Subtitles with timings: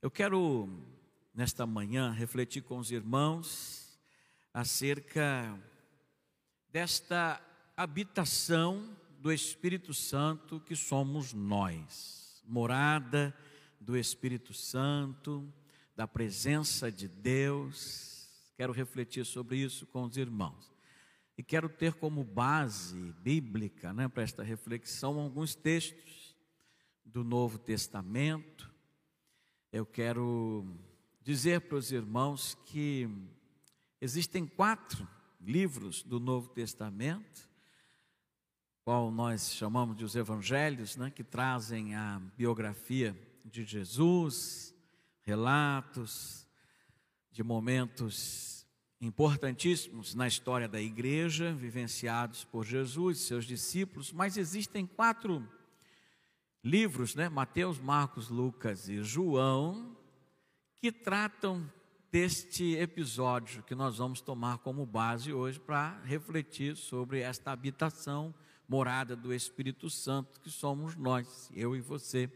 [0.00, 0.68] Eu quero,
[1.34, 3.98] nesta manhã, refletir com os irmãos
[4.54, 5.60] acerca
[6.70, 7.42] desta
[7.76, 13.36] habitação do Espírito Santo que somos nós, morada
[13.80, 15.52] do Espírito Santo,
[15.96, 18.28] da presença de Deus.
[18.56, 20.72] Quero refletir sobre isso com os irmãos.
[21.36, 26.36] E quero ter como base bíblica né, para esta reflexão alguns textos
[27.04, 28.67] do Novo Testamento.
[29.70, 30.66] Eu quero
[31.20, 33.06] dizer para os irmãos que
[34.00, 35.06] existem quatro
[35.38, 37.46] livros do Novo Testamento,
[38.82, 43.14] qual nós chamamos de os evangelhos, né, que trazem a biografia
[43.44, 44.74] de Jesus,
[45.20, 46.48] relatos
[47.30, 48.66] de momentos
[49.02, 55.46] importantíssimos na história da igreja, vivenciados por Jesus e seus discípulos, mas existem quatro
[56.62, 57.28] livros, né?
[57.28, 59.96] Mateus, Marcos, Lucas e João,
[60.76, 61.70] que tratam
[62.10, 68.34] deste episódio que nós vamos tomar como base hoje para refletir sobre esta habitação,
[68.66, 72.30] morada do Espírito Santo, que somos nós, eu e você.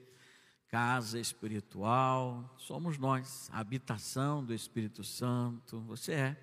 [0.69, 6.37] Casa espiritual, somos nós, habitação do Espírito Santo, você é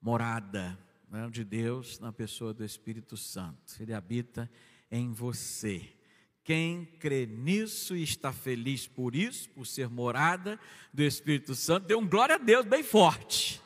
[0.00, 0.78] morada
[1.10, 4.48] né, de Deus na pessoa do Espírito Santo, ele habita
[4.88, 5.97] em você.
[6.48, 10.58] Quem crê nisso e está feliz por isso, por ser morada
[10.94, 13.60] do Espírito Santo, dê um glória a Deus bem forte.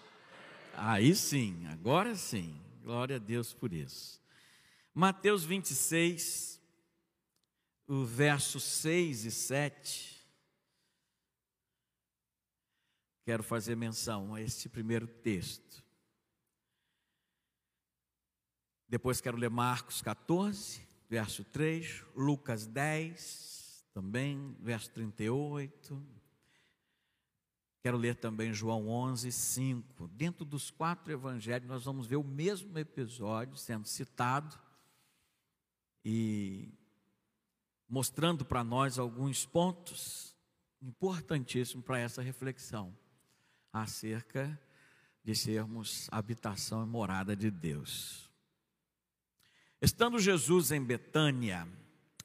[0.74, 4.20] Aí sim, agora sim, glória a Deus por isso.
[4.92, 6.60] Mateus 26,
[7.86, 10.26] o verso 6 e 7.
[13.24, 15.84] Quero fazer menção a este primeiro texto.
[18.88, 26.02] Depois quero ler Marcos 14, verso 3, Lucas 10, também, verso 38.
[27.82, 30.08] Quero ler também João 11, 5.
[30.08, 34.58] Dentro dos quatro evangelhos, nós vamos ver o mesmo episódio sendo citado
[36.02, 36.72] e
[37.86, 40.34] mostrando para nós alguns pontos
[40.80, 42.96] importantíssimos para essa reflexão
[43.70, 44.58] acerca
[45.22, 48.31] de sermos habitação e morada de Deus.
[49.82, 51.66] Estando Jesus em Betânia,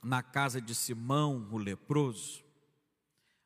[0.03, 2.43] na casa de Simão, o leproso,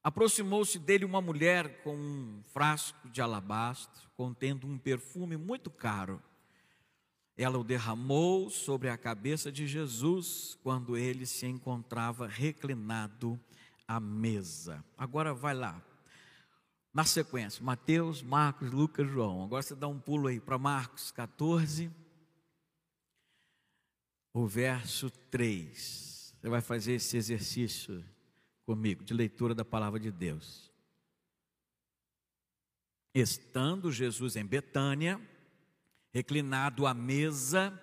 [0.04, 6.22] aproximou-se dele uma mulher com um frasco de alabastro contendo um perfume muito caro.
[7.38, 13.40] Ela o derramou sobre a cabeça de Jesus quando ele se encontrava reclinado
[13.88, 14.84] à mesa.
[14.98, 15.82] Agora vai lá.
[16.94, 19.46] Na sequência, Mateus, Marcos, Lucas, João.
[19.46, 22.01] Agora você dá um pulo aí para Marcos 14
[24.34, 26.36] o verso 3.
[26.40, 28.04] Você vai fazer esse exercício
[28.66, 30.72] comigo de leitura da palavra de Deus.
[33.14, 35.20] Estando Jesus em Betânia,
[36.14, 37.80] reclinado à mesa,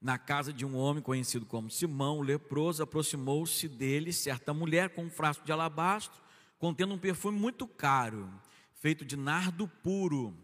[0.00, 5.04] na casa de um homem conhecido como Simão, o leproso, aproximou-se dele certa mulher com
[5.04, 6.20] um frasco de alabastro,
[6.58, 8.28] contendo um perfume muito caro,
[8.74, 10.34] feito de nardo puro.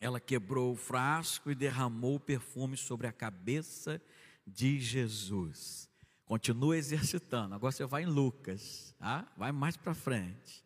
[0.00, 5.88] Ela quebrou o frasco e derramou o perfume sobre a cabeça de de Jesus.
[6.24, 7.54] Continua exercitando.
[7.54, 9.30] Agora você vai em Lucas, tá?
[9.36, 10.64] vai mais para frente.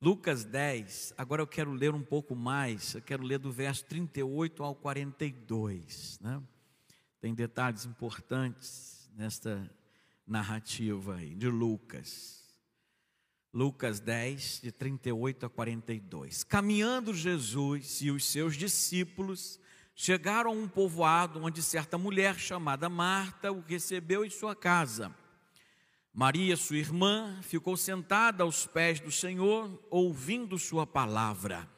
[0.00, 4.62] Lucas 10, agora eu quero ler um pouco mais, eu quero ler do verso 38
[4.62, 6.18] ao 42.
[6.20, 6.42] Né?
[7.20, 9.70] Tem detalhes importantes nesta
[10.26, 12.44] narrativa aí de Lucas.
[13.52, 16.44] Lucas 10, de 38 a 42.
[16.44, 19.58] Caminhando Jesus e os seus discípulos
[19.98, 25.12] chegaram a um povoado onde certa mulher chamada Marta o recebeu em sua casa.
[26.12, 31.68] Maria, sua irmã, ficou sentada aos pés do Senhor, ouvindo sua palavra.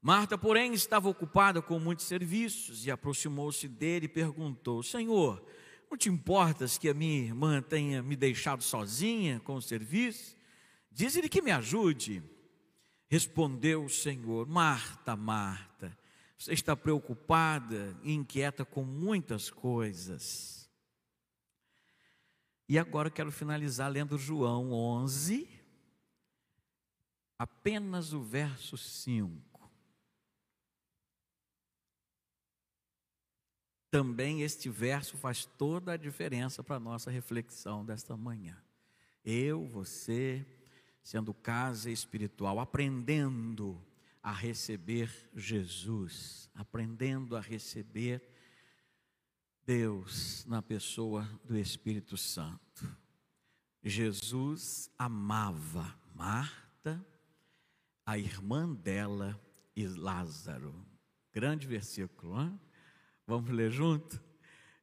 [0.00, 5.42] Marta, porém, estava ocupada com muitos serviços e aproximou-se dele e perguntou: Senhor,
[5.90, 10.36] não te importas que a minha irmã tenha me deixado sozinha com o serviço?
[10.90, 12.22] Diz-lhe que me ajude.
[13.08, 15.96] Respondeu o Senhor: Marta, Marta,
[16.36, 20.68] você está preocupada e inquieta com muitas coisas.
[22.68, 25.48] E agora quero finalizar lendo João 11,
[27.38, 29.54] apenas o verso 5.
[33.90, 38.60] Também este verso faz toda a diferença para a nossa reflexão desta manhã.
[39.24, 40.44] Eu, você,
[41.02, 43.80] sendo casa espiritual, aprendendo
[44.24, 48.26] a receber Jesus, aprendendo a receber
[49.66, 52.96] Deus na pessoa do Espírito Santo.
[53.82, 57.04] Jesus amava Marta,
[58.06, 59.38] a irmã dela
[59.76, 60.74] e Lázaro.
[61.30, 62.58] Grande versículo, hein?
[63.26, 64.18] Vamos ler junto?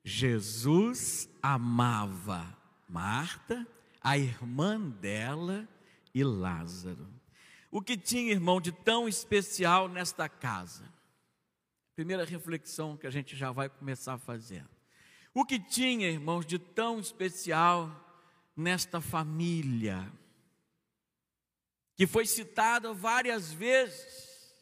[0.04, 2.56] Jesus amava
[2.88, 3.68] Marta,
[4.04, 5.68] a irmã dela
[6.14, 7.21] e Lázaro.
[7.72, 10.84] O que tinha, irmão, de tão especial nesta casa?
[11.96, 14.68] Primeira reflexão que a gente já vai começar a fazer.
[15.34, 17.90] O que tinha, irmãos, de tão especial
[18.58, 20.12] nesta família?
[21.96, 24.54] Que foi citada várias vezes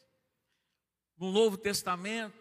[1.18, 2.39] no Novo Testamento,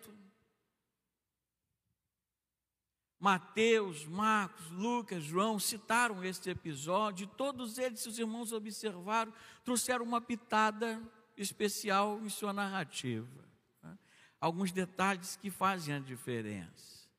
[3.20, 9.34] Mateus, Marcos, Lucas, João citaram este episódio, todos eles, se os irmãos observaram,
[9.64, 11.02] trouxeram uma pitada
[11.36, 13.46] especial em sua narrativa.
[13.84, 13.98] Né?
[14.40, 17.10] Alguns detalhes que fazem a diferença.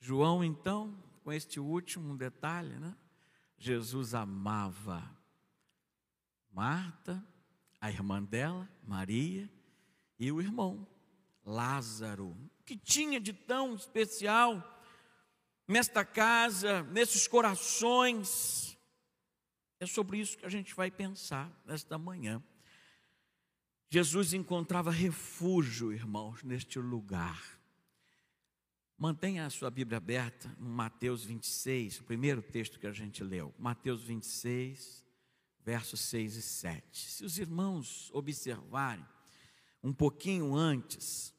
[0.00, 2.94] João, então, com este último detalhe, né?
[3.58, 5.02] Jesus amava
[6.52, 7.24] Marta,
[7.80, 9.50] a irmã dela, Maria,
[10.18, 10.86] e o irmão,
[11.44, 12.28] Lázaro.
[12.60, 14.73] O que tinha de tão especial
[15.66, 18.78] nesta casa, nesses corações.
[19.80, 22.42] É sobre isso que a gente vai pensar nesta manhã.
[23.90, 27.42] Jesus encontrava refúgio, irmãos, neste lugar.
[28.96, 33.54] Mantenha a sua Bíblia aberta no Mateus 26, o primeiro texto que a gente leu.
[33.58, 35.04] Mateus 26,
[35.64, 37.10] versos 6 e 7.
[37.10, 39.04] Se os irmãos observarem
[39.82, 41.34] um pouquinho antes,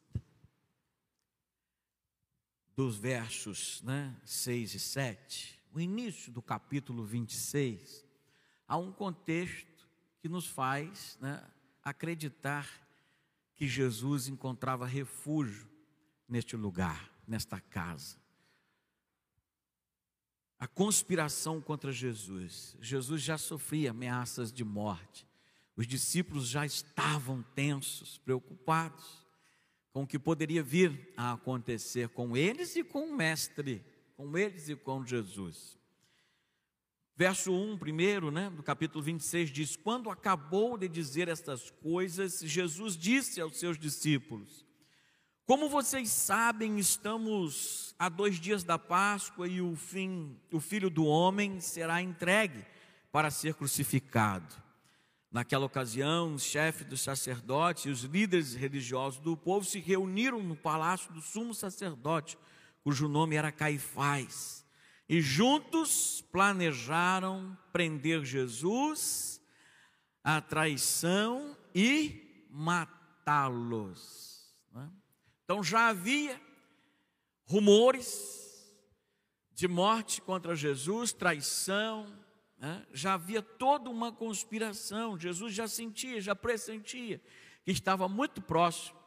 [2.75, 8.05] dos versos né, 6 e 7, o início do capítulo 26,
[8.67, 9.87] há um contexto
[10.19, 11.41] que nos faz né,
[11.83, 12.69] acreditar
[13.55, 15.67] que Jesus encontrava refúgio
[16.27, 18.17] neste lugar, nesta casa.
[20.59, 22.75] A conspiração contra Jesus.
[22.81, 25.27] Jesus já sofria ameaças de morte.
[25.75, 29.24] Os discípulos já estavam tensos, preocupados
[29.95, 33.81] com o que poderia vir a acontecer com eles e com o Mestre,
[34.17, 35.79] com eles e com Jesus.
[37.15, 42.97] Verso 1, primeiro, né, do capítulo 26, diz: Quando acabou de dizer estas coisas, Jesus
[42.97, 44.65] disse aos seus discípulos:
[45.45, 51.05] Como vocês sabem, estamos a dois dias da Páscoa e o fim, o filho do
[51.05, 52.65] homem será entregue
[53.13, 54.64] para ser crucificado.
[55.35, 60.55] Naquela ocasião, os chefes dos sacerdotes e os líderes religiosos do povo se reuniram no
[60.55, 62.37] palácio do sumo sacerdote,
[62.81, 64.65] cujo nome era Caifás,
[65.09, 69.41] e juntos planejaram prender Jesus,
[70.23, 74.55] a traição e matá-los.
[74.71, 74.89] Né?
[75.43, 76.39] Então já havia
[77.43, 78.73] rumores
[79.51, 82.24] de morte contra Jesus, traição?
[82.93, 85.19] Já havia toda uma conspiração.
[85.19, 87.21] Jesus já sentia, já pressentia
[87.63, 88.97] que estava muito próximo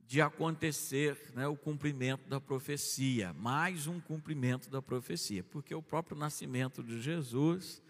[0.00, 6.18] de acontecer né, o cumprimento da profecia, mais um cumprimento da profecia, porque o próprio
[6.18, 7.80] nascimento de Jesus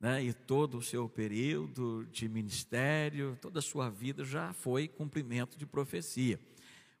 [0.00, 5.58] né, e todo o seu período de ministério, toda a sua vida já foi cumprimento
[5.58, 6.40] de profecia.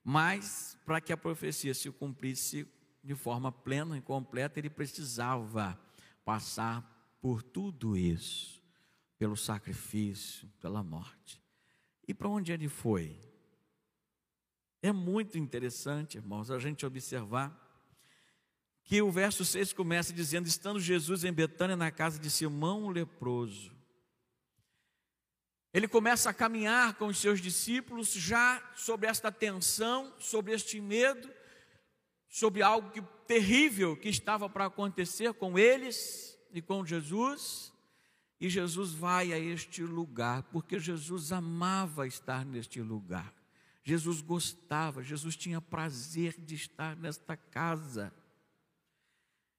[0.04, 2.66] Mas para que a profecia se cumprisse
[3.02, 5.80] de forma plena e completa, ele precisava
[6.26, 8.62] passar por tudo isso,
[9.18, 11.42] pelo sacrifício, pela morte.
[12.06, 13.18] E para onde ele foi?
[14.80, 17.66] É muito interessante, irmãos, a gente observar
[18.84, 22.90] que o verso 6 começa dizendo: Estando Jesus em Betânia, na casa de Simão o
[22.90, 23.76] leproso.
[25.74, 31.30] Ele começa a caminhar com os seus discípulos já sobre esta tensão, sobre este medo,
[32.28, 37.72] sobre algo que, terrível que estava para acontecer com eles e com Jesus,
[38.40, 43.34] e Jesus vai a este lugar, porque Jesus amava estar neste lugar.
[43.82, 48.12] Jesus gostava, Jesus tinha prazer de estar nesta casa.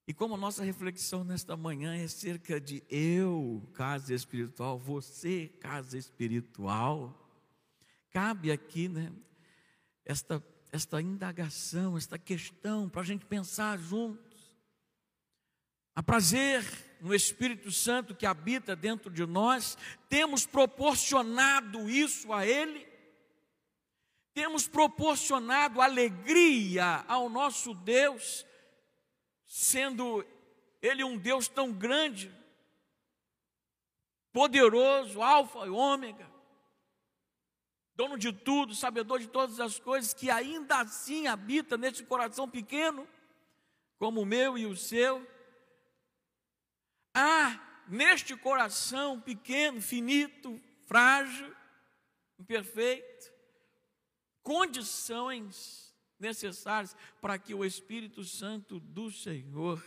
[0.08, 7.29] E como nossa reflexão nesta manhã é cerca de eu, casa espiritual, você, casa espiritual,
[8.12, 9.12] cabe aqui, né,
[10.05, 14.28] esta, esta indagação, esta questão, para a gente pensar juntos.
[16.00, 16.63] Há prazer
[17.01, 19.77] no Espírito Santo que habita dentro de nós,
[20.08, 22.88] temos proporcionado isso a Ele,
[24.34, 28.46] temos proporcionado alegria ao nosso Deus,
[29.46, 30.25] sendo
[30.82, 32.34] Ele um Deus tão grande,
[34.32, 36.32] poderoso, Alfa e Ômega,
[37.94, 43.06] dono de tudo, sabedor de todas as coisas, que ainda assim habita nesse coração pequeno,
[43.98, 45.27] como o meu e o seu
[47.13, 51.55] há neste coração pequeno, finito, frágil,
[52.37, 53.31] imperfeito,
[54.43, 59.83] condições necessárias para que o Espírito Santo do Senhor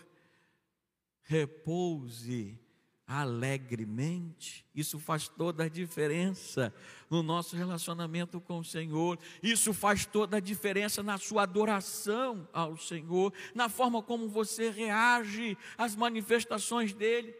[1.23, 2.59] repouse
[3.07, 4.65] alegremente.
[4.75, 6.75] Isso faz toda a diferença
[7.11, 9.19] no nosso relacionamento com o Senhor.
[9.43, 15.57] Isso faz toda a diferença na sua adoração ao Senhor, na forma como você reage
[15.77, 17.35] às manifestações dele,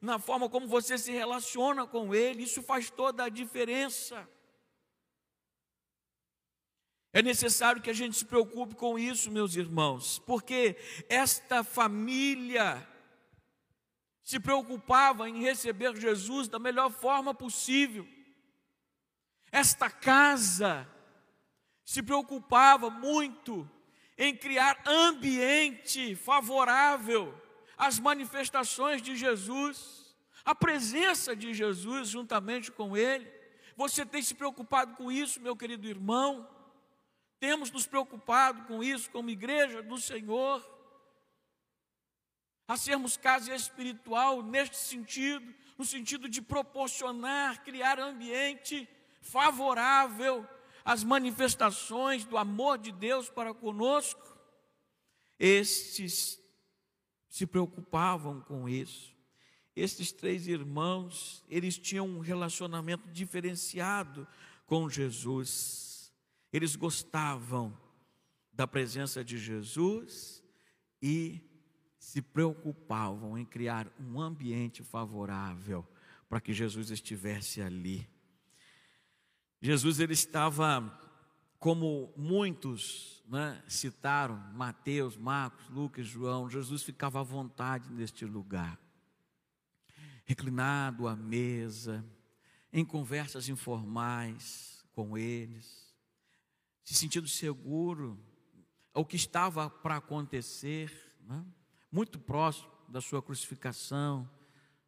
[0.00, 2.44] na forma como você se relaciona com ele.
[2.44, 4.28] Isso faz toda a diferença.
[7.12, 10.76] É necessário que a gente se preocupe com isso, meus irmãos, porque
[11.08, 12.86] esta família
[14.28, 18.06] se preocupava em receber Jesus da melhor forma possível.
[19.50, 20.86] Esta casa
[21.82, 23.66] se preocupava muito
[24.18, 27.34] em criar ambiente favorável
[27.74, 33.32] às manifestações de Jesus, a presença de Jesus juntamente com ele.
[33.76, 36.46] Você tem se preocupado com isso, meu querido irmão?
[37.40, 40.77] Temos nos preocupado com isso como igreja do Senhor?
[42.68, 48.86] A sermos casa espiritual neste sentido, no sentido de proporcionar, criar ambiente
[49.22, 50.46] favorável
[50.84, 54.38] às manifestações do amor de Deus para conosco.
[55.38, 56.38] Estes
[57.26, 59.16] se preocupavam com isso.
[59.74, 64.28] Estes três irmãos, eles tinham um relacionamento diferenciado
[64.66, 66.12] com Jesus.
[66.52, 67.78] Eles gostavam
[68.52, 70.42] da presença de Jesus
[71.00, 71.47] e
[72.08, 75.86] se preocupavam em criar um ambiente favorável
[76.26, 78.08] para que Jesus estivesse ali.
[79.60, 80.90] Jesus ele estava,
[81.58, 88.80] como muitos né, citaram, Mateus, Marcos, Lucas, João, Jesus ficava à vontade neste lugar,
[90.24, 92.02] reclinado à mesa,
[92.72, 95.94] em conversas informais com eles,
[96.82, 98.18] se sentindo seguro
[98.94, 100.90] ao que estava para acontecer.
[101.20, 101.44] Né?
[101.90, 104.28] Muito próximo da sua crucificação,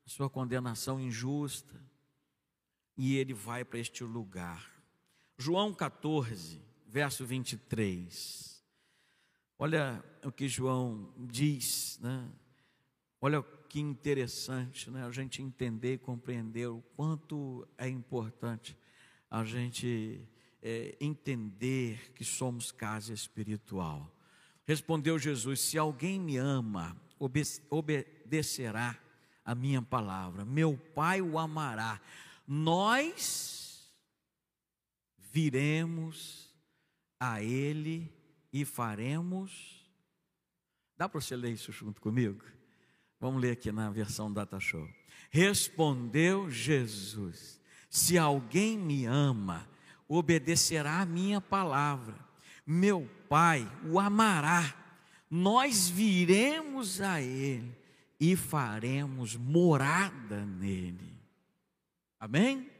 [0.05, 1.81] da sua condenação injusta,
[2.97, 4.71] e ele vai para este lugar.
[5.39, 8.63] João 14, verso 23.
[9.59, 12.31] Olha o que João diz, né?
[13.21, 15.05] Olha que interessante, né?
[15.05, 18.77] A gente entender e compreender o quanto é importante
[19.31, 20.29] a gente
[20.61, 24.13] é, entender que somos casa espiritual.
[24.71, 28.97] Respondeu Jesus: Se alguém me ama, obedecerá
[29.45, 32.01] a minha palavra, meu Pai o amará.
[32.47, 33.93] Nós
[35.33, 36.55] viremos
[37.19, 38.15] a Ele
[38.53, 39.85] e faremos.
[40.97, 42.45] Dá para você ler isso junto comigo?
[43.19, 44.89] Vamos ler aqui na versão Data Show.
[45.31, 49.69] Respondeu Jesus: Se alguém me ama,
[50.07, 52.30] obedecerá a minha palavra
[52.71, 54.75] meu Pai o amará,
[55.31, 57.77] nós viremos a Ele
[58.19, 61.17] e faremos morada nele.
[62.19, 62.71] Amém?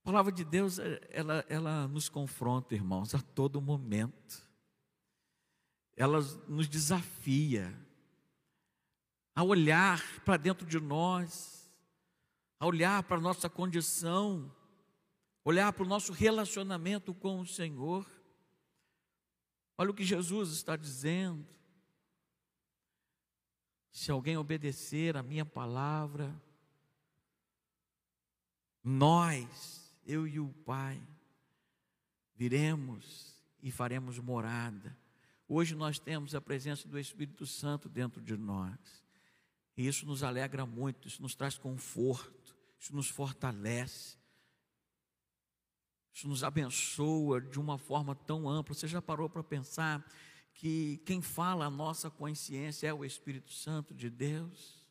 [0.00, 0.78] A palavra de Deus,
[1.10, 4.46] ela, ela nos confronta, irmãos, a todo momento.
[5.96, 7.74] Ela nos desafia
[9.34, 11.72] a olhar para dentro de nós,
[12.60, 14.52] a olhar para a nossa condição,
[15.44, 18.06] olhar para o nosso relacionamento com o Senhor.
[19.76, 21.46] Olha o que Jesus está dizendo.
[23.90, 26.34] Se alguém obedecer a minha palavra,
[28.82, 31.00] nós, eu e o Pai,
[32.34, 34.96] viremos e faremos morada.
[35.48, 39.04] Hoje nós temos a presença do Espírito Santo dentro de nós.
[39.76, 44.16] E isso nos alegra muito, isso nos traz conforto, isso nos fortalece.
[46.14, 48.72] Isso nos abençoa de uma forma tão ampla.
[48.72, 50.08] Você já parou para pensar
[50.54, 54.86] que quem fala a nossa consciência é o Espírito Santo de Deus?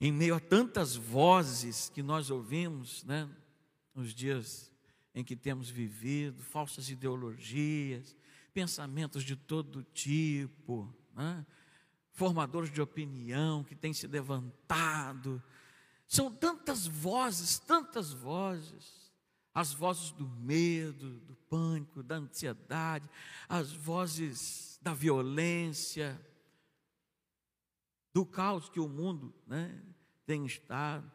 [0.00, 3.30] Em meio a tantas vozes que nós ouvimos, né,
[3.94, 4.72] nos dias
[5.14, 8.16] em que temos vivido, falsas ideologias,
[8.52, 11.46] pensamentos de todo tipo, né,
[12.10, 15.40] formadores de opinião que têm se levantado,
[16.08, 19.05] são tantas vozes, tantas vozes
[19.56, 23.08] as vozes do medo, do pânico, da ansiedade,
[23.48, 26.20] as vozes da violência,
[28.12, 29.74] do caos que o mundo né,
[30.26, 31.10] tem estado.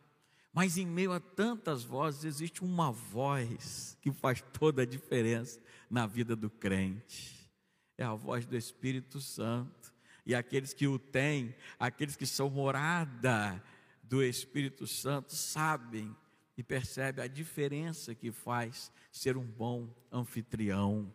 [0.52, 6.08] Mas em meio a tantas vozes, existe uma voz que faz toda a diferença na
[6.08, 7.48] vida do crente.
[7.96, 9.94] É a voz do Espírito Santo.
[10.26, 13.64] E aqueles que o têm, aqueles que são morada
[14.02, 16.16] do Espírito Santo, sabem
[16.62, 21.12] e percebe a diferença que faz ser um bom anfitrião,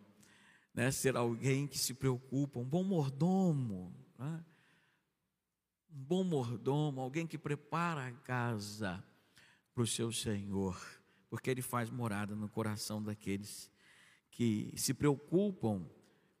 [0.73, 0.91] né?
[0.91, 3.95] ser alguém que se preocupa, um bom mordomo.
[4.19, 4.43] Né?
[5.89, 9.01] Um bom mordomo, alguém que prepara a casa
[9.73, 10.77] para o seu Senhor,
[11.29, 13.71] porque ele faz morada no coração daqueles
[14.29, 15.89] que se preocupam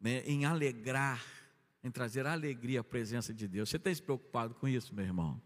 [0.01, 1.25] né, em alegrar,
[1.81, 3.69] em trazer alegria à presença de Deus.
[3.69, 5.41] Você tem se preocupado com isso, meu irmão?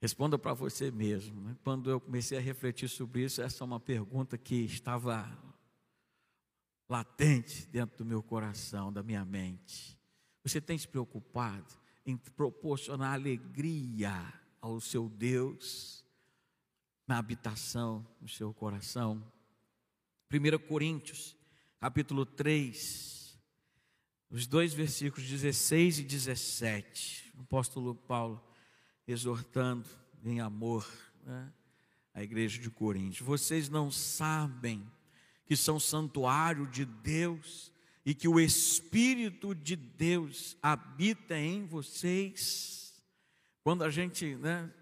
[0.00, 1.40] Responda para você mesmo.
[1.40, 1.56] Né?
[1.64, 5.26] Quando eu comecei a refletir sobre isso, essa é uma pergunta que estava
[6.88, 9.98] latente dentro do meu coração, da minha mente.
[10.42, 11.74] Você tem se preocupado
[12.04, 16.04] em proporcionar alegria ao seu Deus
[17.06, 19.22] na habitação do seu coração?
[20.30, 21.36] 1 Coríntios,
[21.80, 23.38] capítulo 3,
[24.30, 27.32] os dois versículos 16 e 17.
[27.38, 28.45] O apóstolo Paulo
[29.06, 29.88] exortando
[30.24, 30.86] em amor
[31.24, 31.52] né,
[32.14, 33.26] a igreja de Coríntios.
[33.26, 34.84] Vocês não sabem
[35.44, 37.72] que são santuário de Deus
[38.04, 42.94] e que o Espírito de Deus habita em vocês.
[43.62, 44.72] Quando a gente né,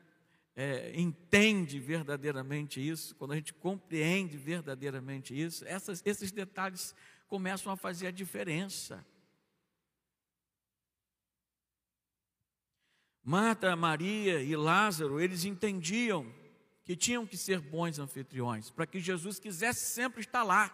[0.57, 6.95] é, entende verdadeiramente isso, quando a gente compreende verdadeiramente isso, essas, esses detalhes
[7.28, 9.04] começam a fazer a diferença.
[13.25, 16.31] Marta, Maria e Lázaro, eles entendiam
[16.85, 20.71] que tinham que ser bons anfitriões, para que Jesus quisesse sempre estar lá.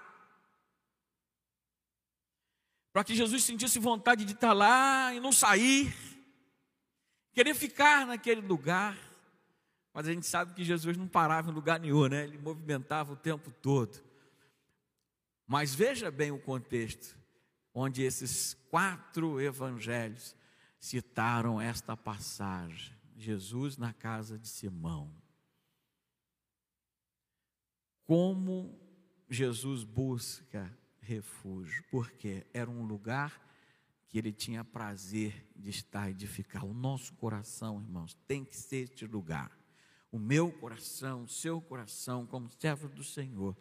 [2.93, 5.95] Para que Jesus sentisse vontade de estar lá e não sair,
[7.33, 8.99] querer ficar naquele lugar.
[9.95, 12.25] Mas a gente sabe que Jesus não parava em lugar nenhum, né?
[12.25, 13.97] Ele movimentava o tempo todo.
[15.47, 17.17] Mas veja bem o contexto,
[17.73, 20.35] onde esses quatro evangelhos
[20.81, 25.15] citaram esta passagem: Jesus na casa de Simão.
[28.05, 28.77] Como
[29.29, 33.41] Jesus busca refúgio, porque era um lugar
[34.09, 36.65] que ele tinha prazer de estar e de ficar.
[36.65, 39.57] O nosso coração, irmãos, tem que ser este lugar.
[40.11, 43.57] O meu coração, o seu coração, como servo do Senhor,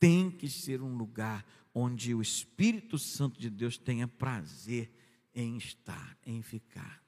[0.00, 4.90] tem que ser um lugar onde o Espírito Santo de Deus tenha prazer
[5.34, 7.02] em estar, em ficar,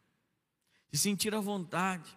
[0.90, 2.16] se sentir à vontade.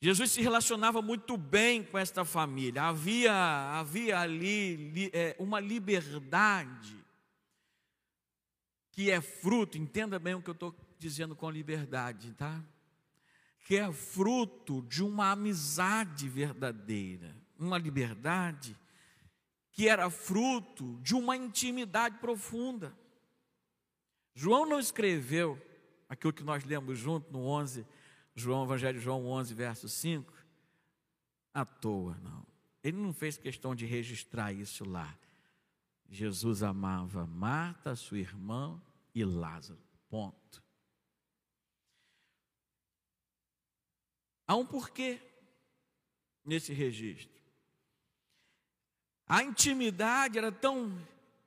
[0.00, 3.32] Jesus se relacionava muito bem com esta família, havia,
[3.78, 6.96] havia ali li, é, uma liberdade
[8.90, 12.62] que é fruto, entenda bem o que eu estou dizendo com liberdade, tá?
[13.64, 18.76] Que é fruto de uma amizade verdadeira, uma liberdade
[19.72, 22.94] que era fruto de uma intimidade profunda.
[24.34, 25.60] João não escreveu
[26.08, 27.86] aquilo que nós lemos junto no 11,
[28.34, 30.32] João, Evangelho de João 11, verso 5,
[31.52, 32.46] à toa, não.
[32.82, 35.16] Ele não fez questão de registrar isso lá.
[36.08, 38.80] Jesus amava Marta, sua irmã
[39.14, 39.80] e Lázaro.
[40.08, 40.62] Ponto.
[44.46, 45.20] Há um porquê
[46.44, 47.40] nesse registro.
[49.26, 51.00] A intimidade era tão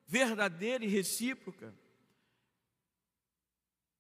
[0.08, 1.74] verdadeira e recíproca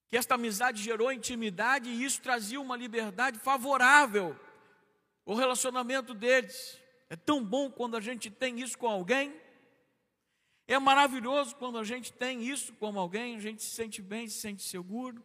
[0.09, 4.39] que esta amizade gerou intimidade e isso trazia uma liberdade favorável
[5.25, 6.79] ao relacionamento deles.
[7.09, 9.33] É tão bom quando a gente tem isso com alguém.
[10.67, 14.39] É maravilhoso quando a gente tem isso com alguém, a gente se sente bem, se
[14.39, 15.23] sente seguro.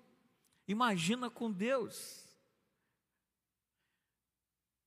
[0.68, 2.28] Imagina com Deus.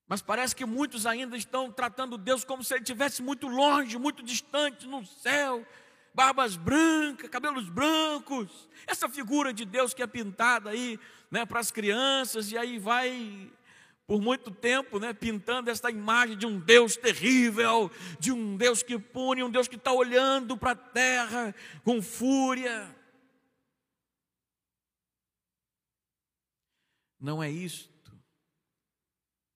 [0.07, 4.21] Mas parece que muitos ainda estão tratando Deus como se ele estivesse muito longe, muito
[4.21, 5.65] distante no céu,
[6.13, 10.99] barbas brancas, cabelos brancos, essa figura de Deus que é pintada aí
[11.31, 13.51] né, para as crianças, e aí vai
[14.05, 18.99] por muito tempo né, pintando essa imagem de um Deus terrível, de um Deus que
[18.99, 22.95] pune, um Deus que está olhando para a terra com fúria.
[27.19, 28.11] Não é isto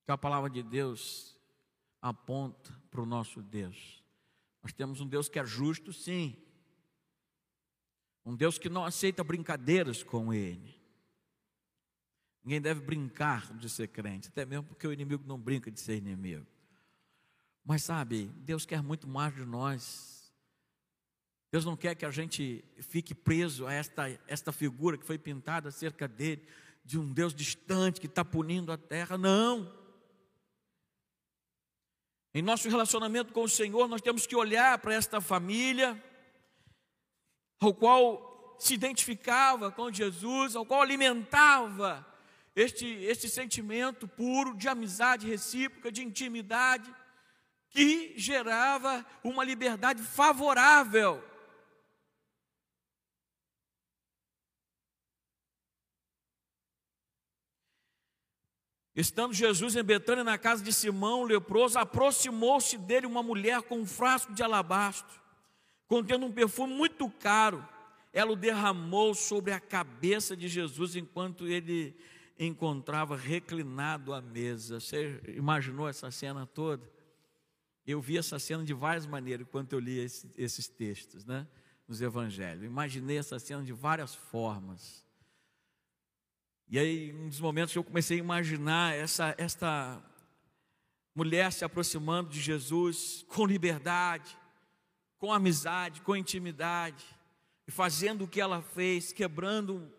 [0.04, 1.38] que a palavra de Deus
[2.00, 4.02] aponta para o nosso Deus.
[4.62, 6.36] Nós temos um Deus que é justo, sim,
[8.28, 10.78] um Deus que não aceita brincadeiras com Ele.
[12.44, 15.96] Ninguém deve brincar de ser crente, até mesmo porque o inimigo não brinca de ser
[15.96, 16.46] inimigo.
[17.64, 20.30] Mas sabe, Deus quer muito mais de nós.
[21.50, 25.70] Deus não quer que a gente fique preso a esta, esta figura que foi pintada
[25.70, 26.46] acerca dele,
[26.84, 29.16] de um Deus distante que está punindo a terra.
[29.16, 29.74] Não.
[32.34, 36.02] Em nosso relacionamento com o Senhor, nós temos que olhar para esta família
[37.60, 42.06] ao qual se identificava com Jesus, ao qual alimentava
[42.54, 46.92] este, este sentimento puro de amizade recíproca, de intimidade,
[47.70, 51.22] que gerava uma liberdade favorável.
[58.98, 63.86] Estando Jesus em Betânia, na casa de Simão, leproso, aproximou-se dele uma mulher com um
[63.86, 65.20] frasco de alabastro,
[65.88, 67.66] contendo um perfume muito caro.
[68.12, 71.96] Ela o derramou sobre a cabeça de Jesus enquanto ele
[72.38, 74.78] encontrava reclinado à mesa.
[74.78, 76.88] Você imaginou essa cena toda?
[77.86, 81.46] Eu vi essa cena de várias maneiras enquanto eu li esse, esses textos, né?
[81.88, 82.64] Nos evangelhos.
[82.64, 85.04] Imaginei essa cena de várias formas.
[86.68, 90.02] E aí, um dos momentos que eu comecei a imaginar essa, esta
[91.14, 94.37] mulher se aproximando de Jesus com liberdade,
[95.18, 97.04] com amizade, com intimidade,
[97.66, 99.92] e fazendo o que ela fez, quebrando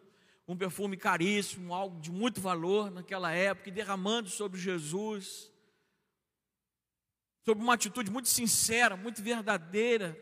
[0.47, 5.51] um perfume caríssimo, algo de muito valor naquela época, e derramando sobre Jesus,
[7.45, 10.17] sobre uma atitude muito sincera, muito verdadeira,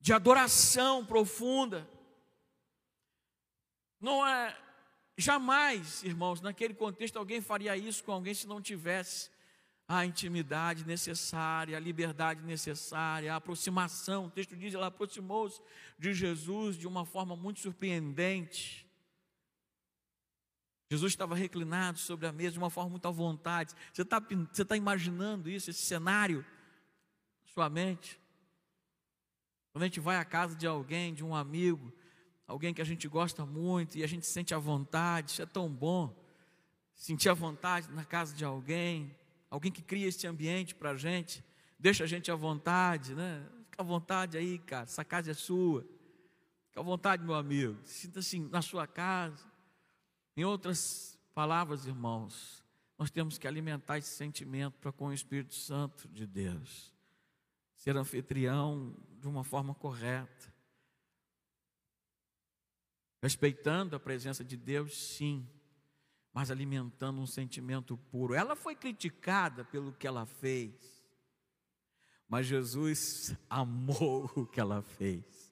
[0.00, 1.88] de adoração profunda.
[4.00, 4.56] Não é
[5.16, 9.30] jamais, irmãos, naquele contexto alguém faria isso com alguém se não tivesse
[9.88, 14.26] a intimidade necessária, a liberdade necessária, a aproximação.
[14.26, 15.60] O texto diz: ela aproximou-se
[15.98, 18.84] de Jesus de uma forma muito surpreendente.
[20.90, 23.74] Jesus estava reclinado sobre a mesa de uma forma muito à vontade.
[23.92, 26.44] Você está, você está imaginando isso, esse cenário,
[27.44, 28.20] na sua mente?
[29.72, 31.92] Quando a gente vai à casa de alguém, de um amigo,
[32.46, 35.68] alguém que a gente gosta muito e a gente sente à vontade, isso é tão
[35.68, 36.14] bom.
[36.94, 39.14] Sentir a vontade na casa de alguém,
[39.50, 41.44] alguém que cria esse ambiente para a gente,
[41.78, 43.46] deixa a gente à vontade, né?
[43.70, 45.82] Fica à vontade aí, cara, essa casa é sua.
[46.68, 49.44] Fica à vontade, meu amigo, sinta assim na sua casa.
[50.36, 52.64] Em outras palavras, irmãos,
[52.98, 56.94] nós temos que alimentar esse sentimento para com o Espírito Santo de Deus.
[57.74, 60.54] Ser anfitrião de uma forma correta.
[63.22, 65.46] Respeitando a presença de Deus, sim
[66.36, 68.34] mas alimentando um sentimento puro.
[68.34, 71.02] Ela foi criticada pelo que ela fez,
[72.28, 75.50] mas Jesus amou o que ela fez.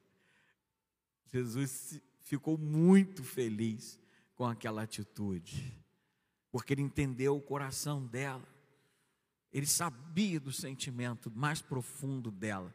[1.25, 3.99] Jesus ficou muito feliz
[4.35, 5.75] com aquela atitude,
[6.51, 8.47] porque ele entendeu o coração dela,
[9.51, 12.71] ele sabia do sentimento mais profundo dela,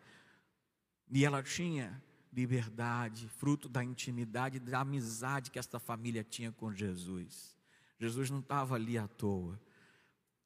[1.08, 7.59] e ela tinha liberdade, fruto da intimidade, da amizade que esta família tinha com Jesus.
[8.00, 9.60] Jesus não estava ali à toa,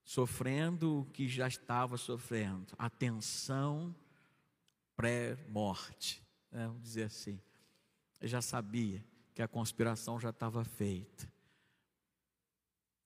[0.03, 3.95] sofrendo o que já estava sofrendo, a tensão
[4.97, 6.67] pré-morte, né?
[6.67, 7.41] vamos dizer assim.
[8.21, 11.33] Ele já sabia que a conspiração já estava feita,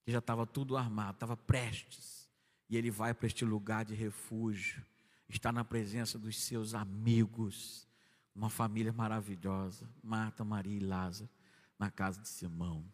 [0.02, 2.26] que já estava tudo armado, estava prestes.
[2.70, 4.84] E ele vai para este lugar de refúgio,
[5.28, 7.87] está na presença dos seus amigos,
[8.34, 11.30] uma família maravilhosa, Marta, Maria e Lázaro,
[11.78, 12.84] na casa de Simão.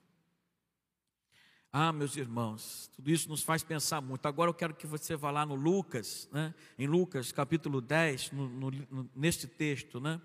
[1.76, 4.24] Ah, meus irmãos, tudo isso nos faz pensar muito.
[4.26, 6.54] Agora eu quero que você vá lá no Lucas, né?
[6.78, 10.20] em Lucas capítulo 10, no, no, neste texto, né?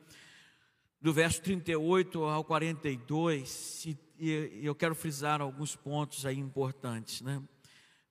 [1.01, 7.41] do verso 38 ao 42, e, e eu quero frisar alguns pontos aí importantes, né?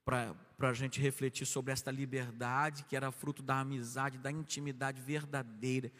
[0.05, 5.92] para a gente refletir sobre esta liberdade que era fruto da amizade, da intimidade verdadeira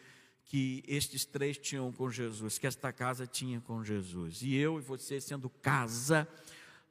[0.43, 4.41] que estes três tinham com Jesus, que esta casa tinha com Jesus.
[4.41, 6.27] E eu e você, sendo casa,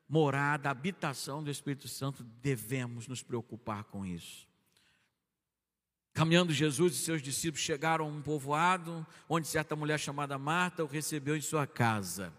[0.09, 4.49] morada, habitação do Espírito Santo, devemos nos preocupar com isso.
[6.15, 10.89] Caminhando Jesus e seus discípulos chegaram a um povoado onde certa mulher chamada Marta o
[10.89, 12.33] recebeu em sua casa.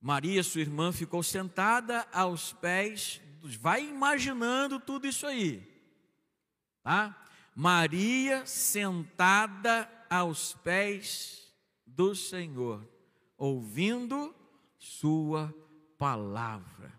[0.00, 5.66] Maria, sua irmã, ficou sentada aos pés, vai imaginando tudo isso aí,
[6.82, 7.24] tá?
[7.54, 11.52] Maria sentada aos pés
[11.86, 12.86] do Senhor,
[13.36, 14.34] ouvindo
[14.78, 15.52] sua
[15.98, 16.92] palavra.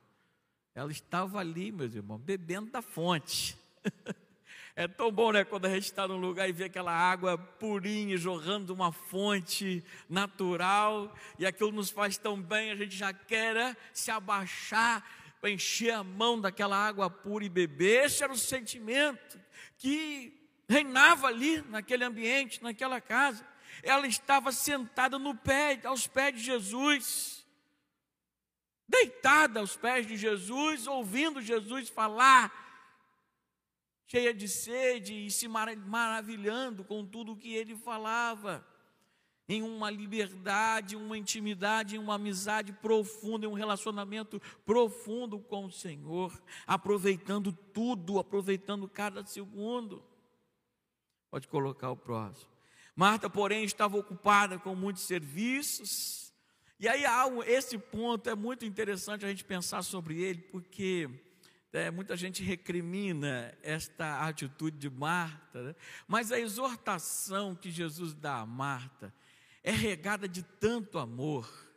[0.75, 3.57] Ela estava ali, meus irmãos, bebendo da fonte.
[4.75, 8.15] É tão bom, né, quando a gente está num lugar e vê aquela água purinha
[8.15, 13.55] jorrando de uma fonte natural, e aquilo nos faz tão bem, a gente já quer
[13.55, 15.05] né, se abaixar
[15.41, 18.05] para encher a mão daquela água pura e beber.
[18.05, 19.37] Esse era o sentimento
[19.77, 20.31] que
[20.69, 23.45] reinava ali, naquele ambiente, naquela casa.
[23.83, 27.38] Ela estava sentada no pé, aos pés de Jesus
[28.89, 32.51] deitada aos pés de Jesus, ouvindo Jesus falar,
[34.07, 38.65] cheia de sede e se maravilhando com tudo o que ele falava.
[39.51, 45.71] em uma liberdade, uma intimidade, em uma amizade profunda, em um relacionamento profundo com o
[45.71, 46.31] Senhor,
[46.67, 50.05] aproveitando tudo, aproveitando cada segundo.
[51.31, 52.51] Pode colocar o próximo.
[52.95, 56.28] Marta, porém, estava ocupada com muitos serviços.
[56.79, 57.03] E aí,
[57.45, 61.09] esse ponto é muito interessante a gente pensar sobre ele, porque
[61.73, 65.75] é, muita gente recrimina esta atitude de Marta, né?
[66.07, 69.13] mas a exortação que Jesus dá a Marta
[69.61, 71.67] é regada de tanto amor.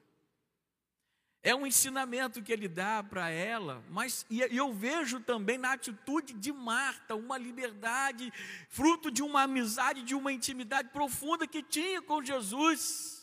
[1.42, 6.32] É um ensinamento que ele dá para ela, mas e eu vejo também na atitude
[6.32, 8.32] de Marta uma liberdade,
[8.68, 13.21] fruto de uma amizade, de uma intimidade profunda que tinha com Jesus.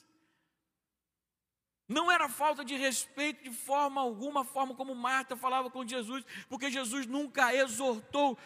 [1.90, 6.70] Não era falta de respeito de forma alguma, forma como Marta falava com Jesus, porque
[6.70, 8.38] Jesus nunca exortou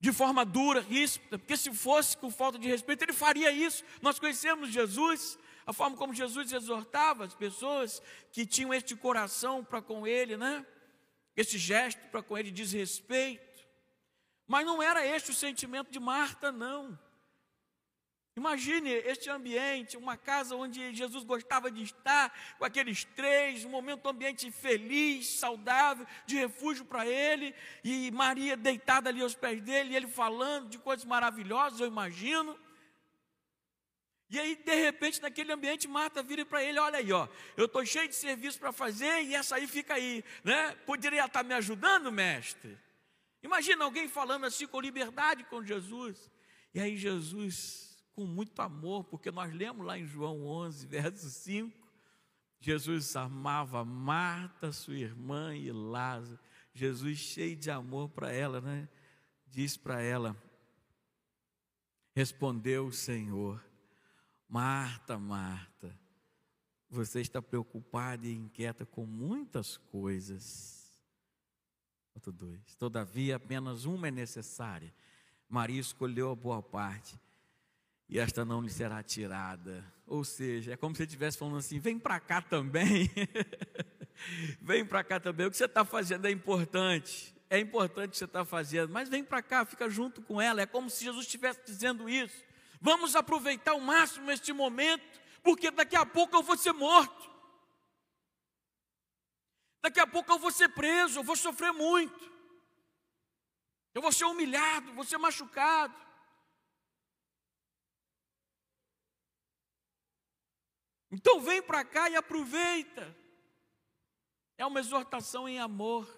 [0.00, 3.84] de forma dura, ríspida, porque se fosse com falta de respeito, ele faria isso.
[4.00, 9.80] Nós conhecemos Jesus, a forma como Jesus exortava as pessoas que tinham este coração para
[9.80, 10.66] com ele, né?
[11.36, 13.64] Este gesto para com ele diz respeito.
[14.44, 16.98] Mas não era este o sentimento de Marta, não.
[18.34, 24.06] Imagine este ambiente, uma casa onde Jesus gostava de estar, com aqueles três, um momento,
[24.06, 29.92] um ambiente feliz, saudável, de refúgio para ele, e Maria deitada ali aos pés dele,
[29.92, 32.58] e ele falando de coisas maravilhosas, eu imagino.
[34.30, 37.84] E aí, de repente, naquele ambiente, Marta vira para ele: Olha aí, ó, eu estou
[37.84, 40.74] cheio de serviço para fazer e essa aí fica aí, né?
[40.86, 42.78] Poderia estar me ajudando, mestre?
[43.42, 46.30] Imagina alguém falando assim com liberdade com Jesus.
[46.72, 51.82] E aí, Jesus com muito amor, porque nós lemos lá em João 11, verso 5,
[52.60, 56.38] Jesus amava Marta, sua irmã e Lázaro.
[56.72, 58.88] Jesus, cheio de amor para ela, né?
[59.46, 60.36] Diz para ela:
[62.14, 63.62] Respondeu o Senhor,
[64.48, 65.98] Marta, Marta,
[66.88, 71.00] você está preocupada e inquieta com muitas coisas.
[72.14, 72.76] Ponto dois.
[72.76, 74.94] Todavia, apenas uma é necessária.
[75.48, 77.18] Maria escolheu a boa parte
[78.12, 79.82] e esta não lhe será tirada.
[80.06, 83.10] Ou seja, é como se ele estivesse falando assim: vem para cá também,
[84.60, 85.46] vem para cá também.
[85.46, 89.08] O que você está fazendo é importante, é importante o que você está fazendo, mas
[89.08, 90.60] vem para cá, fica junto com ela.
[90.60, 92.44] É como se Jesus estivesse dizendo isso.
[92.82, 97.30] Vamos aproveitar ao máximo este momento, porque daqui a pouco eu vou ser morto.
[99.80, 102.30] Daqui a pouco eu vou ser preso, eu vou sofrer muito.
[103.94, 106.11] Eu vou ser humilhado, vou ser machucado.
[111.12, 113.14] Então vem para cá e aproveita.
[114.56, 116.08] É uma exortação em amor.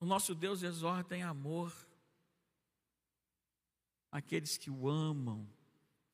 [0.00, 1.72] O nosso Deus exorta em amor
[4.10, 5.48] aqueles que o amam,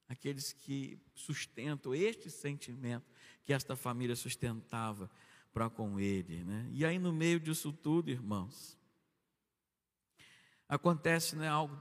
[0.07, 3.11] aqueles que sustentam este sentimento
[3.42, 5.11] que esta família sustentava
[5.53, 6.68] para com ele, né?
[6.73, 8.79] E aí no meio disso tudo, irmãos,
[10.68, 11.77] acontece né, algo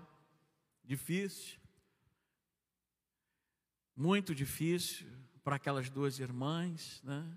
[0.83, 1.58] difícil
[3.99, 5.05] muito difícil
[5.43, 7.29] para aquelas duas irmãs, né?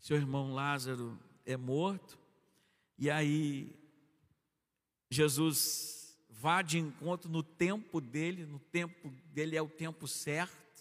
[0.00, 2.18] Seu irmão Lázaro é morto,
[2.98, 3.78] e aí
[5.08, 10.80] Jesus vá de encontro no tempo dele, no tempo dele é o tempo certo.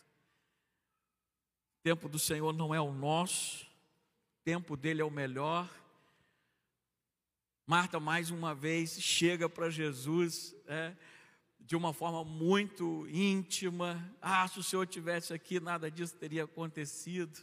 [1.78, 5.70] O tempo do Senhor não é o nosso, o tempo dele é o melhor.
[7.68, 10.96] Marta mais uma vez chega para Jesus, é,
[11.69, 14.03] de uma forma muito íntima.
[14.19, 17.39] Ah, se o Senhor tivesse aqui, nada disso teria acontecido.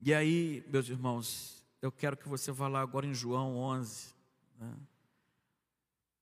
[0.00, 4.14] E aí, meus irmãos, eu quero que você vá lá agora em João 11,
[4.56, 4.72] né?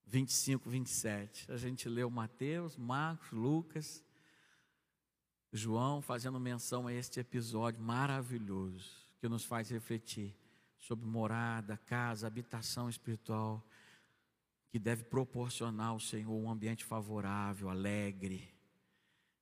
[0.07, 1.53] 25, 27.
[1.53, 4.03] A gente leu Mateus, Marcos, Lucas,
[5.53, 10.35] João, fazendo menção a este episódio maravilhoso que nos faz refletir
[10.83, 13.65] sobre morada, casa, habitação espiritual,
[14.69, 18.53] que deve proporcionar ao Senhor um ambiente favorável, alegre.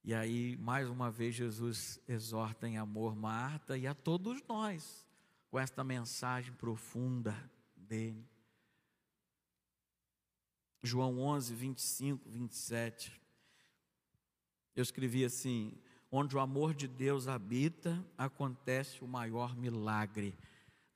[0.04, 5.08] E aí, mais uma vez, Jesus exorta em amor Marta e a todos nós,
[5.50, 7.34] com esta mensagem profunda
[7.74, 8.28] dele.
[10.82, 13.18] João 11, 25, 27.
[14.76, 15.72] Eu escrevi assim:
[16.12, 20.36] onde o amor de Deus habita, acontece o maior milagre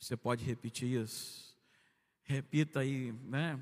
[0.05, 1.57] você pode repetir isso?
[2.25, 3.59] Repita aí, né?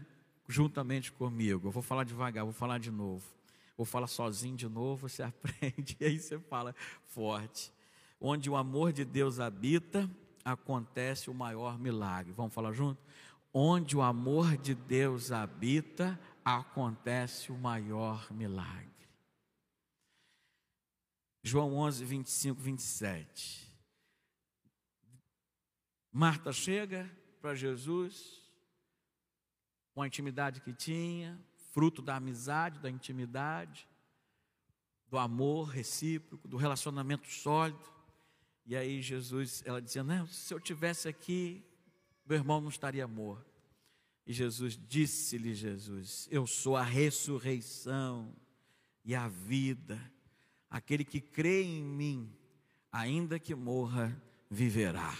[0.48, 1.68] Juntamente comigo.
[1.68, 3.24] Eu vou falar devagar, vou falar de novo.
[3.76, 6.74] Vou falar sozinho de novo, você aprende e aí você fala
[7.06, 7.72] forte.
[8.20, 10.10] Onde o amor de Deus habita,
[10.44, 12.32] acontece o maior milagre.
[12.32, 13.00] Vamos falar junto?
[13.54, 18.90] Onde o amor de Deus habita, acontece o maior milagre.
[21.44, 23.71] João 11, 25, 27.
[26.12, 28.42] Marta chega para Jesus,
[29.94, 31.40] com a intimidade que tinha,
[31.72, 33.88] fruto da amizade, da intimidade,
[35.08, 37.90] do amor recíproco, do relacionamento sólido.
[38.66, 41.64] E aí Jesus, ela dizia: Não, se eu tivesse aqui,
[42.26, 43.50] meu irmão não estaria morto.
[44.26, 48.34] E Jesus disse-lhe: Jesus, eu sou a ressurreição
[49.02, 49.98] e a vida.
[50.68, 52.34] Aquele que crê em mim,
[52.90, 54.14] ainda que morra,
[54.50, 55.14] viverá.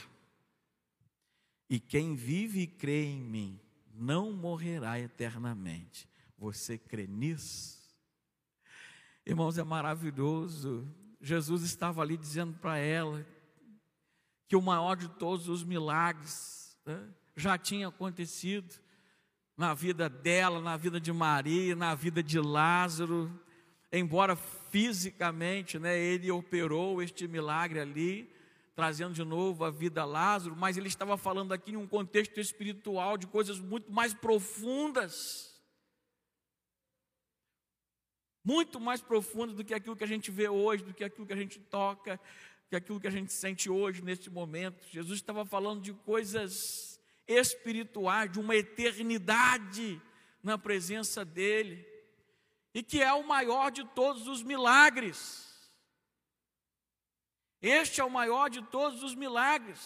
[1.72, 3.58] E quem vive e crê em mim,
[3.94, 6.06] não morrerá eternamente.
[6.36, 7.80] Você crê nisso?
[9.24, 10.86] Irmãos, é maravilhoso.
[11.18, 13.26] Jesus estava ali dizendo para ela
[14.46, 18.74] que o maior de todos os milagres né, já tinha acontecido
[19.56, 23.32] na vida dela, na vida de Maria, na vida de Lázaro.
[23.90, 28.30] Embora fisicamente né, ele operou este milagre ali,
[28.74, 32.40] trazendo de novo a vida a Lázaro, mas ele estava falando aqui em um contexto
[32.40, 35.52] espiritual de coisas muito mais profundas.
[38.44, 41.32] Muito mais profundas do que aquilo que a gente vê hoje, do que aquilo que
[41.32, 42.18] a gente toca,
[42.68, 44.82] que aquilo que a gente sente hoje, neste momento.
[44.88, 50.00] Jesus estava falando de coisas espirituais, de uma eternidade
[50.42, 51.86] na presença dEle,
[52.74, 55.51] e que é o maior de todos os milagres.
[57.62, 59.80] Este é o maior de todos os milagres.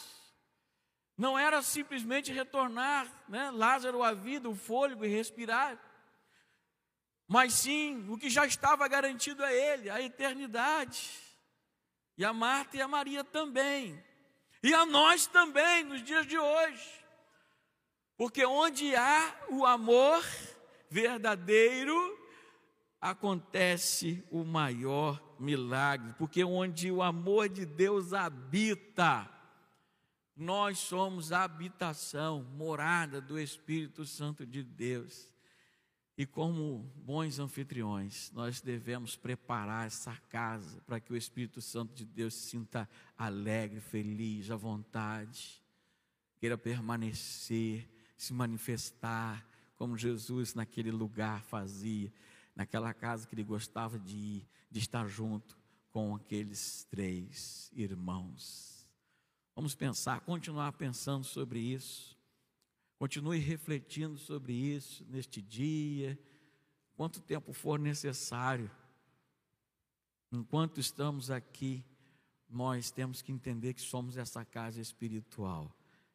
[1.16, 5.78] Não era simplesmente retornar né, Lázaro à vida, o fôlego e respirar,
[7.28, 11.10] mas sim o que já estava garantido a ele, a eternidade.
[12.16, 14.02] E a Marta e a Maria também.
[14.62, 17.04] E a nós também, nos dias de hoje.
[18.16, 20.24] Porque onde há o amor
[20.88, 21.94] verdadeiro,
[23.00, 29.30] acontece o maior milagre, porque onde o amor de Deus habita,
[30.36, 35.30] nós somos a habitação, morada do Espírito Santo de Deus.
[36.18, 42.06] E como bons anfitriões, nós devemos preparar essa casa para que o Espírito Santo de
[42.06, 45.62] Deus se sinta alegre, feliz, à vontade,
[46.38, 52.10] queira permanecer, se manifestar, como Jesus naquele lugar fazia
[52.56, 55.56] naquela casa que ele gostava de ir, de estar junto
[55.90, 58.88] com aqueles três irmãos.
[59.54, 62.16] Vamos pensar, continuar pensando sobre isso.
[62.98, 66.18] Continue refletindo sobre isso neste dia,
[66.96, 68.70] quanto tempo for necessário.
[70.32, 71.84] Enquanto estamos aqui,
[72.48, 75.74] nós temos que entender que somos essa casa espiritual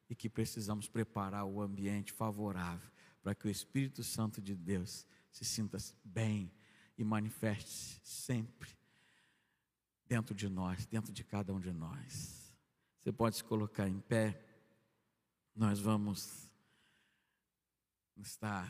[0.09, 2.89] e que precisamos preparar o ambiente favorável
[3.21, 6.51] para que o Espírito Santo de Deus se sinta bem
[6.97, 8.69] e manifeste sempre
[10.05, 12.53] dentro de nós, dentro de cada um de nós.
[12.99, 14.39] Você pode se colocar em pé,
[15.55, 16.51] nós vamos
[18.17, 18.69] estar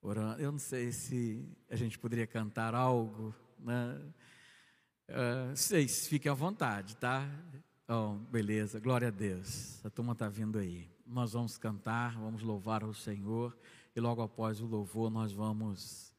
[0.00, 0.40] orando.
[0.40, 3.96] Eu não sei se a gente poderia cantar algo, né?
[5.08, 7.28] Uh, vocês fiquem à vontade, tá?
[7.88, 9.84] Oh, beleza, glória a Deus.
[9.84, 10.88] A turma está vindo aí.
[11.04, 13.58] Nós vamos cantar, vamos louvar o Senhor
[13.94, 16.14] e logo após o louvor nós vamos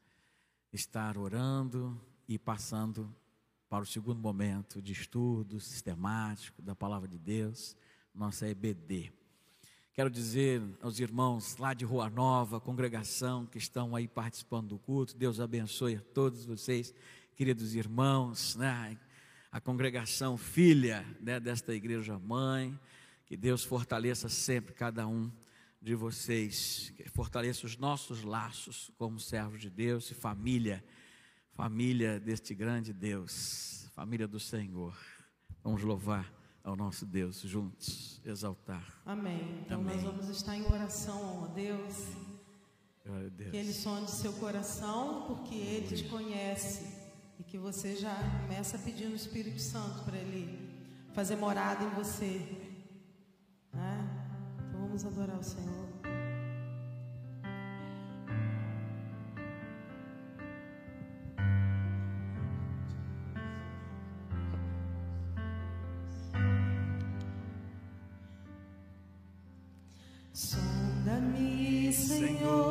[0.74, 3.14] estar orando e passando
[3.70, 7.78] para o segundo momento de estudo sistemático da palavra de Deus,
[8.14, 9.12] nossa EBD.
[9.94, 15.18] Quero dizer aos irmãos lá de Rua Nova, congregação que estão aí participando do culto,
[15.18, 16.94] Deus abençoe a todos vocês,
[17.36, 18.98] queridos irmãos, né?
[19.52, 22.78] a congregação filha né, desta igreja mãe,
[23.26, 25.30] que Deus fortaleça sempre cada um
[25.82, 30.84] de vocês, que fortaleça os nossos laços como servos de Deus e família,
[31.54, 34.96] família deste grande Deus, família do Senhor.
[35.64, 36.32] Vamos louvar
[36.64, 39.02] ao nosso Deus juntos, exaltar.
[39.06, 39.64] Amém.
[39.66, 39.96] Então Amém.
[39.96, 41.96] nós vamos estar em oração a Deus.
[43.36, 43.50] Deus.
[43.50, 46.86] Que Ele sonde seu coração, porque Ele te conhece
[47.40, 50.70] e que você já começa pedindo o Espírito Santo para Ele
[51.14, 52.40] fazer morada em você.
[53.74, 54.01] Né?
[54.92, 55.88] Vamos adorar o Senhor.
[70.34, 72.71] Sonda-me, Senhor,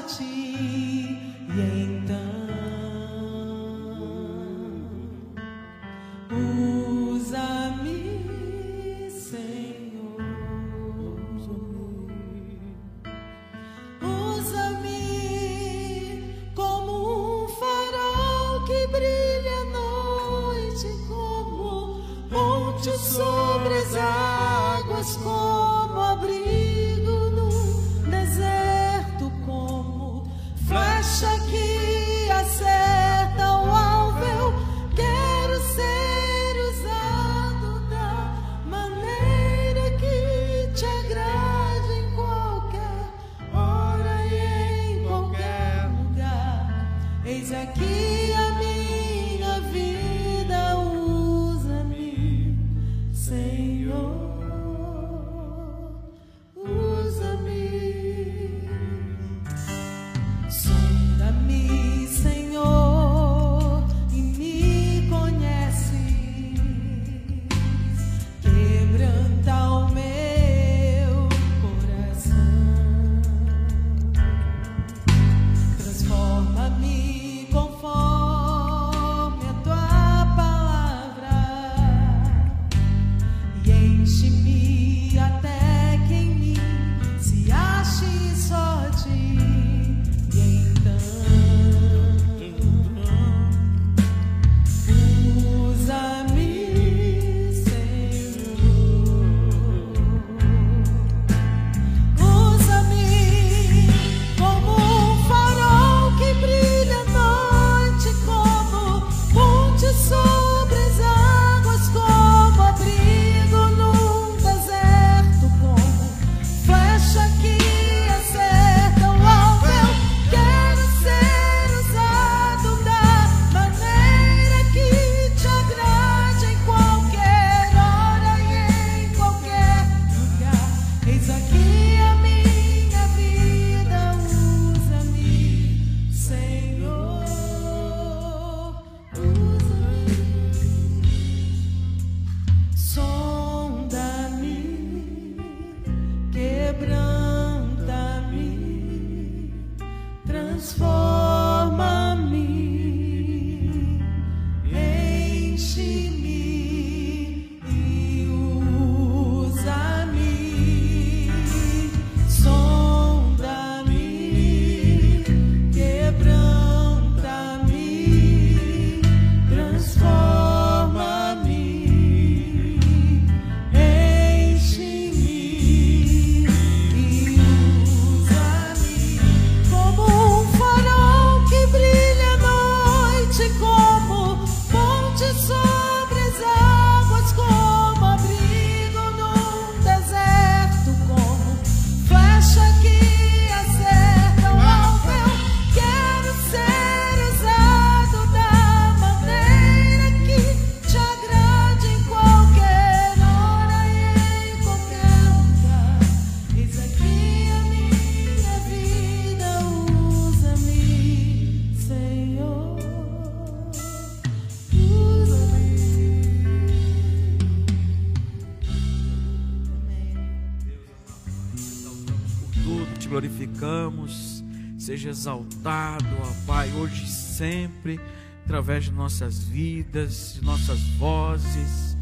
[227.81, 227.99] sempre,
[228.45, 231.97] através de nossas vidas, de nossas vozes,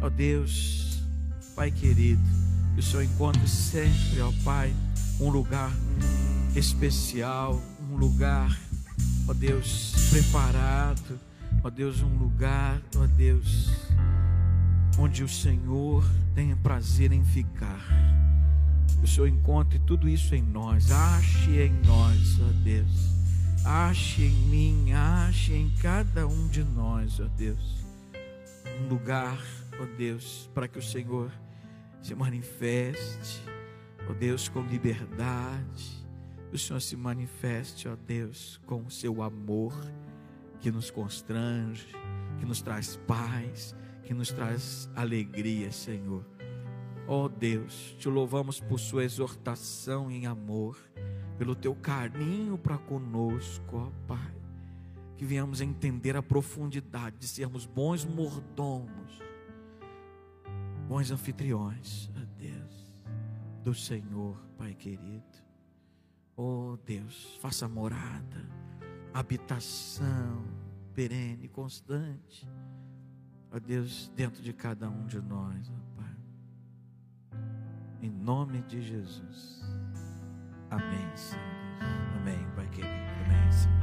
[0.00, 1.02] ó Deus,
[1.56, 2.22] Pai querido,
[2.74, 4.74] que o Senhor encontre sempre, ó Pai,
[5.18, 5.72] um lugar
[6.54, 7.60] especial,
[7.90, 8.58] um lugar,
[9.26, 11.18] ó Deus, preparado,
[11.64, 13.70] ó Deus, um lugar, ó Deus,
[14.98, 16.04] onde o Senhor
[16.34, 17.80] tenha prazer em ficar
[19.02, 23.11] o Senhor encontre tudo isso em nós, ache em nós, ó Deus.
[23.64, 27.84] Ache em mim, ache em cada um de nós, ó Deus.
[28.80, 29.40] Um lugar,
[29.80, 31.30] ó Deus, para que o Senhor
[32.02, 33.40] se manifeste,
[34.10, 36.04] ó Deus, com liberdade.
[36.52, 39.72] O Senhor se manifeste, ó Deus, com o seu amor
[40.60, 41.86] que nos constrange,
[42.38, 46.26] que nos traz paz, que nos traz alegria, Senhor.
[47.06, 50.76] Ó Deus, te louvamos por Sua exortação em amor,
[51.42, 54.32] pelo teu carinho para conosco, ó Pai.
[55.16, 59.20] Que venhamos a entender a profundidade de sermos bons mordomos,
[60.86, 62.92] bons anfitriões, ó Deus,
[63.64, 65.24] do Senhor, Pai querido.
[66.36, 68.48] Oh Deus, faça morada,
[69.12, 70.44] habitação
[70.94, 72.48] perene, constante,
[73.50, 77.40] ó Deus, dentro de cada um de nós, ó Pai.
[78.00, 79.81] Em nome de Jesus.
[80.72, 81.44] Amém, Senhor.
[82.16, 82.94] Amém, Pai querido.
[83.26, 83.81] Amém, Senhor.